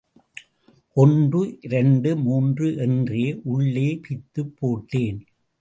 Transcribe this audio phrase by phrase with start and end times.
[0.93, 5.25] ஒன்று, இரண்டு, மூன்று—என்றே உள்ளே பிய்த்துப் போட்டேன்.